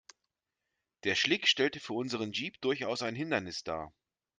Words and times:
Der 1.03 1.13
Schlick 1.13 1.47
stellt 1.47 1.75
für 1.79 1.93
unseren 1.93 2.31
Jeep 2.31 2.59
durchaus 2.61 3.03
ein 3.03 3.13
Hindernis 3.13 3.63
dar. 3.63 3.93